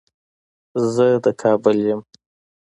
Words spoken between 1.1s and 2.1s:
د کابل يم